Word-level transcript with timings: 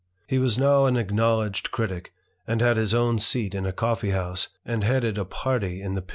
He 0.25 0.39
was 0.39 0.57
now 0.57 0.85
an 0.87 0.97
acknowledged 0.97 1.69
critick, 1.69 2.11
and 2.47 2.59
had 2.59 2.75
his 2.75 2.91
own 2.91 3.19
seat 3.19 3.53
in 3.53 3.67
a 3.67 3.71
coffee 3.71 4.09
house, 4.09 4.47
and 4.65 4.83
headed 4.83 5.15
a 5.19 5.25
party 5.25 5.79
in 5.79 5.93
the 5.93 6.01
THE 6.01 6.05
IDLER. 6.07 6.09